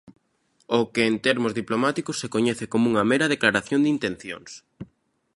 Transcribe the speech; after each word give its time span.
O 0.77 0.79
que 0.93 1.03
en 1.09 1.15
termos 1.27 1.55
diplomáticos 1.59 2.19
se 2.21 2.31
coñece 2.35 2.65
como 2.71 2.85
unha 2.91 3.07
mera 3.11 3.31
declaración 3.35 3.79
de 3.81 3.91
intencións. 3.95 4.51